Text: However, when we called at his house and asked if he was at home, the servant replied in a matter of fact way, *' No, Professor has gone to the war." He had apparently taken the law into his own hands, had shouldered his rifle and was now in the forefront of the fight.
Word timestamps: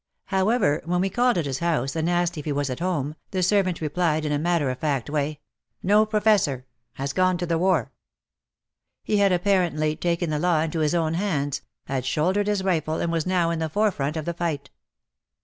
However, 0.25 0.81
when 0.85 0.99
we 0.99 1.11
called 1.11 1.37
at 1.37 1.45
his 1.45 1.59
house 1.59 1.95
and 1.95 2.09
asked 2.09 2.35
if 2.35 2.45
he 2.45 2.51
was 2.51 2.71
at 2.71 2.79
home, 2.79 3.13
the 3.29 3.43
servant 3.43 3.81
replied 3.81 4.25
in 4.25 4.31
a 4.31 4.39
matter 4.39 4.71
of 4.71 4.79
fact 4.79 5.11
way, 5.11 5.41
*' 5.61 5.83
No, 5.83 6.07
Professor 6.07 6.65
has 6.93 7.13
gone 7.13 7.37
to 7.37 7.45
the 7.45 7.59
war." 7.59 7.91
He 9.03 9.17
had 9.17 9.31
apparently 9.31 9.95
taken 9.95 10.31
the 10.31 10.39
law 10.39 10.61
into 10.61 10.79
his 10.79 10.95
own 10.95 11.13
hands, 11.13 11.61
had 11.85 12.03
shouldered 12.03 12.47
his 12.47 12.63
rifle 12.63 12.95
and 12.99 13.11
was 13.11 13.27
now 13.27 13.51
in 13.51 13.59
the 13.59 13.69
forefront 13.69 14.17
of 14.17 14.25
the 14.25 14.33
fight. 14.33 14.71